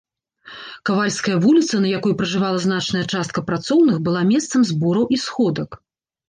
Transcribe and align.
Кавальская 0.89 1.35
вуліца, 1.43 1.81
на 1.83 1.91
якой 1.99 2.15
пражывала 2.21 2.57
значная 2.65 3.03
частка 3.13 3.45
працоўных, 3.51 4.01
была 4.09 4.25
месцам 4.33 4.65
збораў 4.71 5.05
і 5.19 5.21
сходак. 5.27 5.81